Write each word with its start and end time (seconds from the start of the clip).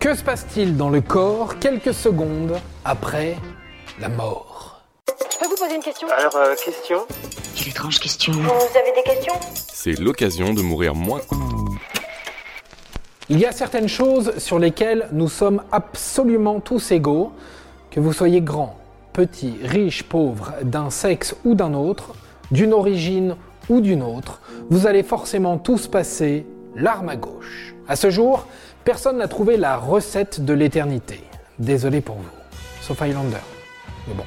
Que 0.00 0.14
se 0.14 0.24
passe-t-il 0.24 0.78
dans 0.78 0.88
le 0.88 1.02
corps 1.02 1.58
quelques 1.58 1.92
secondes 1.92 2.56
après 2.86 3.36
la 4.00 4.08
mort? 4.08 4.82
Je 5.30 5.38
peux 5.38 5.44
vous 5.44 5.56
poser 5.56 5.74
une 5.74 5.82
question? 5.82 6.08
Alors, 6.08 6.34
euh, 6.36 6.54
question? 6.54 7.00
Quelle 7.54 7.68
étrange 7.68 8.00
question. 8.00 8.32
Vous 8.32 8.78
avez 8.78 8.92
des 8.96 9.02
questions? 9.04 9.34
C'est 9.54 9.98
l'occasion 9.98 10.54
de 10.54 10.62
mourir 10.62 10.94
moins. 10.94 11.20
Il 13.28 13.38
y 13.38 13.44
a 13.44 13.52
certaines 13.52 13.90
choses 13.90 14.38
sur 14.38 14.58
lesquelles 14.58 15.06
nous 15.12 15.28
sommes 15.28 15.62
absolument 15.70 16.60
tous 16.60 16.92
égaux, 16.92 17.32
que 17.90 18.00
vous 18.00 18.14
soyez 18.14 18.40
grand, 18.40 18.78
petit, 19.12 19.58
riche, 19.62 20.04
pauvre, 20.04 20.54
d'un 20.62 20.88
sexe 20.88 21.36
ou 21.44 21.54
d'un 21.54 21.74
autre, 21.74 22.14
d'une 22.50 22.72
origine 22.72 23.36
ou 23.68 23.82
d'une 23.82 24.02
autre, 24.02 24.40
vous 24.70 24.86
allez 24.86 25.02
forcément 25.02 25.58
tous 25.58 25.88
passer 25.88 26.46
l'arme 26.80 27.10
à 27.10 27.16
gauche. 27.16 27.74
À 27.86 27.96
ce 27.96 28.10
jour, 28.10 28.46
personne 28.84 29.18
n'a 29.18 29.28
trouvé 29.28 29.56
la 29.56 29.76
recette 29.76 30.44
de 30.44 30.52
l'éternité. 30.52 31.20
Désolé 31.58 32.00
pour 32.00 32.16
vous, 32.16 32.30
sauf 32.80 33.00
Highlander. 33.02 33.36
Mais 34.08 34.14
bon. 34.14 34.24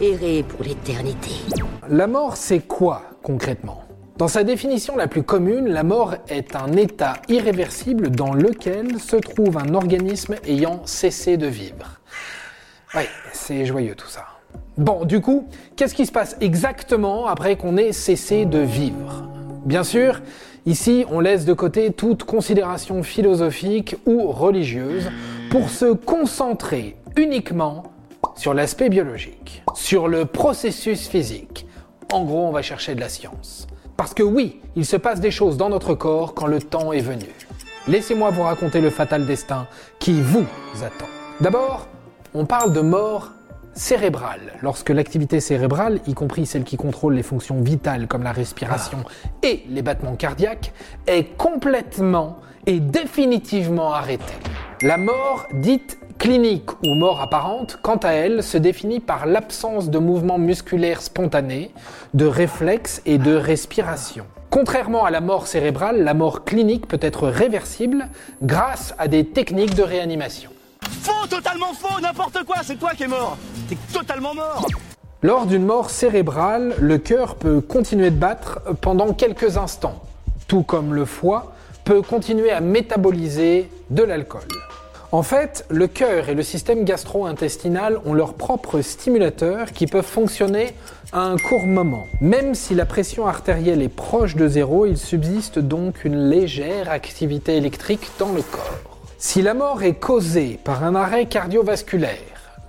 Errer 0.00 0.44
pour 0.44 0.62
l'éternité. 0.62 1.30
La 1.88 2.06
mort, 2.06 2.36
c'est 2.36 2.60
quoi 2.60 3.02
concrètement? 3.22 3.82
Dans 4.16 4.28
sa 4.28 4.44
définition 4.44 4.96
la 4.96 5.08
plus 5.08 5.22
commune, 5.22 5.68
la 5.68 5.82
mort 5.82 6.14
est 6.28 6.54
un 6.54 6.72
état 6.72 7.14
irréversible 7.28 8.10
dans 8.10 8.34
lequel 8.34 9.00
se 9.00 9.16
trouve 9.16 9.56
un 9.56 9.74
organisme 9.74 10.36
ayant 10.46 10.82
cessé 10.84 11.38
de 11.38 11.46
vivre. 11.46 12.00
Oui, 12.94 13.04
c'est 13.32 13.64
joyeux 13.64 13.94
tout 13.94 14.08
ça. 14.08 14.26
Bon, 14.76 15.04
du 15.04 15.20
coup, 15.20 15.48
qu'est-ce 15.74 15.94
qui 15.94 16.06
se 16.06 16.12
passe 16.12 16.36
exactement 16.40 17.26
après 17.26 17.56
qu'on 17.56 17.76
ait 17.76 17.92
cessé 17.92 18.44
de 18.44 18.58
vivre? 18.58 19.26
Bien 19.64 19.84
sûr, 19.84 20.20
ici, 20.66 21.04
on 21.10 21.20
laisse 21.20 21.44
de 21.44 21.52
côté 21.52 21.92
toute 21.92 22.24
considération 22.24 23.02
philosophique 23.02 23.96
ou 24.06 24.30
religieuse 24.30 25.10
pour 25.50 25.70
se 25.70 25.92
concentrer 25.92 26.96
uniquement 27.16 27.84
sur 28.36 28.54
l'aspect 28.54 28.88
biologique, 28.88 29.62
sur 29.74 30.08
le 30.08 30.24
processus 30.24 31.08
physique. 31.08 31.66
En 32.12 32.24
gros, 32.24 32.46
on 32.46 32.52
va 32.52 32.62
chercher 32.62 32.94
de 32.94 33.00
la 33.00 33.08
science. 33.08 33.66
Parce 33.96 34.14
que 34.14 34.22
oui, 34.22 34.60
il 34.76 34.86
se 34.86 34.96
passe 34.96 35.20
des 35.20 35.30
choses 35.30 35.56
dans 35.56 35.68
notre 35.68 35.94
corps 35.94 36.34
quand 36.34 36.46
le 36.46 36.60
temps 36.60 36.92
est 36.92 37.00
venu. 37.00 37.26
Laissez-moi 37.88 38.30
vous 38.30 38.42
raconter 38.42 38.80
le 38.80 38.90
fatal 38.90 39.26
destin 39.26 39.66
qui 39.98 40.20
vous 40.20 40.46
attend. 40.84 41.08
D'abord, 41.40 41.86
on 42.34 42.46
parle 42.46 42.72
de 42.72 42.80
mort 42.80 43.32
cérébrale, 43.80 44.52
lorsque 44.60 44.90
l'activité 44.90 45.40
cérébrale, 45.40 46.00
y 46.06 46.12
compris 46.12 46.44
celle 46.44 46.64
qui 46.64 46.76
contrôle 46.76 47.14
les 47.14 47.22
fonctions 47.22 47.62
vitales 47.62 48.08
comme 48.08 48.22
la 48.22 48.32
respiration 48.32 48.98
et 49.42 49.64
les 49.70 49.80
battements 49.80 50.16
cardiaques, 50.16 50.74
est 51.06 51.34
complètement 51.38 52.36
et 52.66 52.78
définitivement 52.78 53.94
arrêtée. 53.94 54.34
La 54.82 54.98
mort 54.98 55.46
dite 55.54 55.98
clinique 56.18 56.70
ou 56.84 56.94
mort 56.94 57.22
apparente, 57.22 57.78
quant 57.80 57.96
à 57.96 58.10
elle, 58.10 58.42
se 58.42 58.58
définit 58.58 59.00
par 59.00 59.24
l'absence 59.24 59.88
de 59.88 59.98
mouvements 59.98 60.38
musculaires 60.38 61.00
spontanés, 61.00 61.72
de 62.12 62.26
réflexes 62.26 63.00
et 63.06 63.16
de 63.16 63.34
respiration. 63.34 64.26
Contrairement 64.50 65.06
à 65.06 65.10
la 65.10 65.22
mort 65.22 65.46
cérébrale, 65.46 66.04
la 66.04 66.12
mort 66.12 66.44
clinique 66.44 66.86
peut 66.86 67.00
être 67.00 67.28
réversible 67.28 68.08
grâce 68.42 68.94
à 68.98 69.08
des 69.08 69.24
techniques 69.24 69.74
de 69.74 69.82
réanimation. 69.82 70.50
Faux, 71.02 71.26
totalement 71.28 71.72
faux, 71.72 72.00
n'importe 72.00 72.44
quoi, 72.44 72.56
c'est 72.62 72.76
toi 72.76 72.90
qui 72.94 73.04
es 73.04 73.08
mort. 73.08 73.38
T'es 73.68 73.76
totalement 73.92 74.34
mort. 74.34 74.66
Lors 75.22 75.46
d'une 75.46 75.64
mort 75.64 75.90
cérébrale, 75.90 76.74
le 76.78 76.98
cœur 76.98 77.36
peut 77.36 77.60
continuer 77.60 78.10
de 78.10 78.16
battre 78.16 78.60
pendant 78.80 79.14
quelques 79.14 79.56
instants, 79.56 80.02
tout 80.46 80.62
comme 80.62 80.94
le 80.94 81.04
foie 81.04 81.52
peut 81.84 82.02
continuer 82.02 82.50
à 82.50 82.60
métaboliser 82.60 83.70
de 83.88 84.02
l'alcool. 84.02 84.42
En 85.12 85.22
fait, 85.22 85.64
le 85.70 85.88
cœur 85.88 86.28
et 86.28 86.34
le 86.34 86.42
système 86.42 86.84
gastro-intestinal 86.84 87.98
ont 88.04 88.14
leurs 88.14 88.34
propres 88.34 88.80
stimulateurs 88.80 89.72
qui 89.72 89.86
peuvent 89.86 90.04
fonctionner 90.04 90.74
à 91.12 91.22
un 91.22 91.36
court 91.36 91.66
moment. 91.66 92.06
Même 92.20 92.54
si 92.54 92.74
la 92.74 92.86
pression 92.86 93.26
artérielle 93.26 93.82
est 93.82 93.88
proche 93.88 94.36
de 94.36 94.46
zéro, 94.46 94.86
il 94.86 94.98
subsiste 94.98 95.58
donc 95.58 96.04
une 96.04 96.28
légère 96.28 96.90
activité 96.90 97.56
électrique 97.56 98.10
dans 98.18 98.32
le 98.32 98.42
corps. 98.42 98.99
Si 99.22 99.42
la 99.42 99.52
mort 99.52 99.82
est 99.82 99.96
causée 99.96 100.58
par 100.64 100.82
un 100.82 100.94
arrêt 100.94 101.26
cardiovasculaire, 101.26 102.16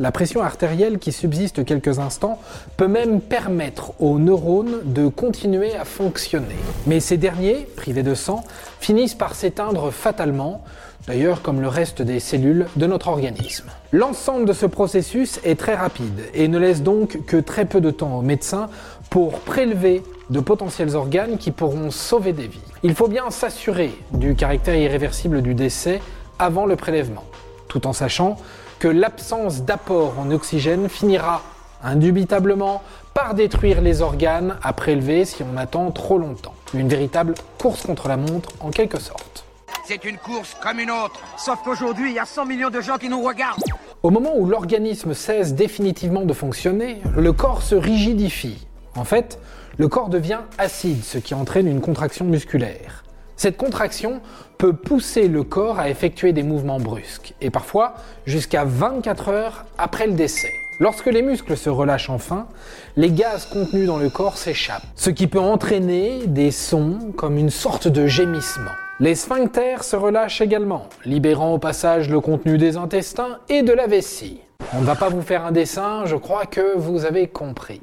la 0.00 0.10
pression 0.10 0.42
artérielle 0.42 0.98
qui 0.98 1.12
subsiste 1.12 1.64
quelques 1.64 2.00
instants 2.00 2.40
peut 2.76 2.88
même 2.88 3.20
permettre 3.20 3.92
aux 4.00 4.18
neurones 4.18 4.80
de 4.84 5.06
continuer 5.06 5.76
à 5.76 5.84
fonctionner. 5.84 6.56
Mais 6.88 6.98
ces 6.98 7.18
derniers, 7.18 7.68
privés 7.76 8.02
de 8.02 8.14
sang, 8.14 8.42
finissent 8.80 9.14
par 9.14 9.36
s'éteindre 9.36 9.92
fatalement, 9.92 10.64
d'ailleurs 11.06 11.40
comme 11.40 11.60
le 11.60 11.68
reste 11.68 12.02
des 12.02 12.18
cellules 12.18 12.66
de 12.74 12.86
notre 12.86 13.06
organisme. 13.06 13.68
L'ensemble 13.92 14.44
de 14.44 14.52
ce 14.52 14.66
processus 14.66 15.38
est 15.44 15.58
très 15.58 15.76
rapide 15.76 16.20
et 16.34 16.48
ne 16.48 16.58
laisse 16.58 16.82
donc 16.82 17.24
que 17.26 17.36
très 17.36 17.64
peu 17.64 17.80
de 17.80 17.92
temps 17.92 18.18
aux 18.18 18.22
médecins 18.22 18.68
pour 19.08 19.38
prélever 19.38 20.02
de 20.30 20.40
potentiels 20.40 20.96
organes 20.96 21.38
qui 21.38 21.52
pourront 21.52 21.92
sauver 21.92 22.32
des 22.32 22.48
vies. 22.48 22.58
Il 22.82 22.96
faut 22.96 23.08
bien 23.08 23.30
s'assurer 23.30 23.92
du 24.12 24.34
caractère 24.34 24.74
irréversible 24.74 25.42
du 25.42 25.54
décès 25.54 26.00
avant 26.40 26.66
le 26.66 26.74
prélèvement, 26.74 27.24
tout 27.68 27.86
en 27.86 27.92
sachant 27.92 28.36
que 28.78 28.88
l'absence 28.88 29.62
d'apport 29.62 30.14
en 30.18 30.30
oxygène 30.30 30.88
finira 30.88 31.42
indubitablement 31.84 32.82
par 33.14 33.34
détruire 33.34 33.80
les 33.82 34.00
organes 34.00 34.56
à 34.62 34.72
prélever 34.72 35.24
si 35.24 35.42
on 35.42 35.56
attend 35.56 35.90
trop 35.90 36.18
longtemps. 36.18 36.54
Une 36.72 36.88
véritable 36.88 37.34
course 37.58 37.82
contre 37.82 38.08
la 38.08 38.16
montre 38.16 38.50
en 38.60 38.70
quelque 38.70 38.98
sorte. 38.98 39.44
C'est 39.86 40.04
une 40.04 40.18
course 40.18 40.56
comme 40.62 40.78
une 40.80 40.90
autre. 40.90 41.20
Sauf 41.36 41.58
qu'aujourd'hui, 41.64 42.10
il 42.10 42.14
y 42.14 42.18
a 42.18 42.24
100 42.24 42.46
millions 42.46 42.70
de 42.70 42.80
gens 42.80 42.96
qui 42.96 43.08
nous 43.08 43.22
regardent. 43.22 43.62
Au 44.02 44.10
moment 44.10 44.32
où 44.36 44.46
l'organisme 44.46 45.12
cesse 45.12 45.54
définitivement 45.54 46.22
de 46.22 46.32
fonctionner, 46.32 47.02
le 47.16 47.32
corps 47.32 47.62
se 47.62 47.74
rigidifie. 47.74 48.66
En 48.96 49.04
fait, 49.04 49.38
le 49.76 49.88
corps 49.88 50.08
devient 50.08 50.40
acide, 50.58 51.04
ce 51.04 51.18
qui 51.18 51.34
entraîne 51.34 51.66
une 51.66 51.80
contraction 51.80 52.24
musculaire. 52.24 53.04
Cette 53.40 53.56
contraction 53.56 54.20
peut 54.58 54.74
pousser 54.74 55.26
le 55.26 55.44
corps 55.44 55.78
à 55.78 55.88
effectuer 55.88 56.34
des 56.34 56.42
mouvements 56.42 56.78
brusques, 56.78 57.32
et 57.40 57.48
parfois 57.48 57.94
jusqu'à 58.26 58.64
24 58.66 59.30
heures 59.30 59.64
après 59.78 60.06
le 60.06 60.12
décès. 60.12 60.52
Lorsque 60.78 61.06
les 61.06 61.22
muscles 61.22 61.56
se 61.56 61.70
relâchent 61.70 62.10
enfin, 62.10 62.48
les 62.96 63.10
gaz 63.10 63.46
contenus 63.46 63.86
dans 63.86 63.96
le 63.96 64.10
corps 64.10 64.36
s'échappent, 64.36 64.84
ce 64.94 65.08
qui 65.08 65.26
peut 65.26 65.40
entraîner 65.40 66.26
des 66.26 66.50
sons 66.50 67.14
comme 67.16 67.38
une 67.38 67.48
sorte 67.48 67.88
de 67.88 68.06
gémissement. 68.06 68.72
Les 68.98 69.14
sphincters 69.14 69.84
se 69.84 69.96
relâchent 69.96 70.42
également, 70.42 70.90
libérant 71.06 71.54
au 71.54 71.58
passage 71.58 72.10
le 72.10 72.20
contenu 72.20 72.58
des 72.58 72.76
intestins 72.76 73.38
et 73.48 73.62
de 73.62 73.72
la 73.72 73.86
vessie. 73.86 74.42
On 74.74 74.82
ne 74.82 74.84
va 74.84 74.96
pas 74.96 75.08
vous 75.08 75.22
faire 75.22 75.46
un 75.46 75.52
dessin, 75.52 76.04
je 76.04 76.16
crois 76.16 76.44
que 76.44 76.76
vous 76.76 77.06
avez 77.06 77.26
compris. 77.26 77.80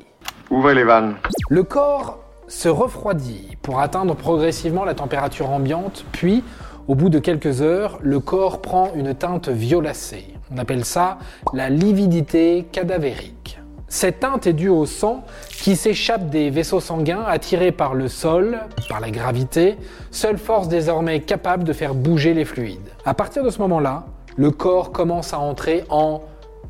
Ouvrez 0.52 0.76
les 0.76 0.84
vannes? 0.84 1.16
Le 1.50 1.64
corps 1.64 2.20
se 2.48 2.70
refroidit 2.70 3.58
pour 3.62 3.80
atteindre 3.80 4.16
progressivement 4.16 4.86
la 4.86 4.96
température 4.96 5.50
ambiante, 5.50 6.06
puis, 6.12 6.44
au 6.88 6.96
bout 6.96 7.10
de 7.10 7.20
quelques 7.20 7.62
heures, 7.62 8.00
le 8.02 8.20
corps 8.20 8.62
prend 8.62 8.92
une 8.96 9.14
teinte 9.14 9.50
violacée. 9.50 10.26
On 10.52 10.58
appelle 10.58 10.86
ça 10.86 11.18
la 11.54 11.70
lividité 11.70 12.66
cadavérique. 12.72 13.60
Cette 13.90 14.20
teinte 14.20 14.48
est 14.48 14.54
due 14.54 14.70
au 14.70 14.86
sang 14.86 15.24
qui 15.50 15.76
s'échappe 15.76 16.30
des 16.30 16.50
vaisseaux 16.50 16.82
sanguins 16.82 17.24
attirés 17.26 17.72
par 17.72 17.94
le 17.94 18.10
sol, 18.10 18.60
par 18.90 19.00
la 19.00 19.12
gravité, 19.12 19.78
seule 20.12 20.38
force 20.38 20.68
désormais 20.68 21.22
capable 21.22 21.64
de 21.64 21.72
faire 21.72 21.96
bouger 21.96 22.34
les 22.34 22.44
fluides. 22.44 22.90
À 23.06 23.14
partir 23.14 23.44
de 23.44 23.50
ce 23.50 23.60
moment-là, 23.60 24.06
le 24.36 24.52
corps 24.52 24.92
commence 24.92 25.34
à 25.34 25.40
entrer 25.40 25.86
en 25.90 26.22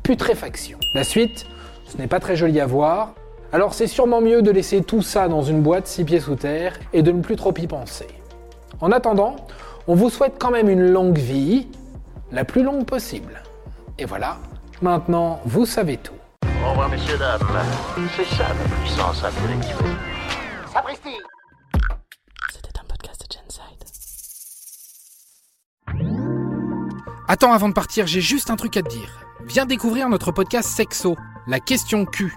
putréfaction. 0.02 0.78
La 0.94 1.02
suite, 1.04 1.46
ce 1.88 1.98
n'est 1.98 2.06
pas 2.06 2.20
très 2.20 2.36
joli 2.36 2.60
à 2.60 2.66
voir, 2.66 3.14
alors 3.52 3.72
c'est 3.72 3.86
sûrement 3.86 4.20
mieux 4.20 4.42
de 4.42 4.50
laisser 4.50 4.82
tout 4.82 5.00
ça 5.00 5.28
dans 5.28 5.42
une 5.42 5.62
boîte 5.62 5.86
six 5.86 6.04
pieds 6.04 6.20
sous 6.20 6.34
terre 6.34 6.78
et 6.92 7.02
de 7.02 7.10
ne 7.12 7.22
plus 7.22 7.36
trop 7.36 7.54
y 7.56 7.66
penser. 7.66 8.06
En 8.80 8.92
attendant, 8.92 9.36
on 9.86 9.94
vous 9.94 10.10
souhaite 10.10 10.34
quand 10.38 10.50
même 10.50 10.68
une 10.68 10.90
longue 10.90 11.16
vie, 11.16 11.68
la 12.30 12.44
plus 12.44 12.62
longue 12.62 12.84
possible. 12.84 13.42
Et 13.98 14.04
voilà, 14.04 14.36
maintenant 14.82 15.40
vous 15.46 15.64
savez 15.64 15.96
tout. 15.96 16.12
Au 16.62 16.70
revoir, 16.70 16.90
messieurs, 16.90 17.16
dames. 17.16 17.38
C'est 18.16 18.36
ça 18.36 18.48
la 18.48 18.76
puissance 18.76 19.24
intellectuelle. 19.24 19.96
Sapristi 20.72 21.16
C'était 22.52 22.78
un 22.78 22.84
podcast 22.84 23.22
de 23.22 23.34
Genside. 23.34 23.84
Attends, 27.28 27.52
avant 27.54 27.68
de 27.70 27.74
partir, 27.74 28.06
j'ai 28.06 28.20
juste 28.20 28.50
un 28.50 28.56
truc 28.56 28.76
à 28.76 28.82
te 28.82 28.90
dire. 28.90 29.24
Viens 29.46 29.64
découvrir 29.64 30.10
notre 30.10 30.32
podcast 30.32 30.68
Sexo, 30.68 31.16
la 31.46 31.60
question 31.60 32.04
Q. 32.04 32.36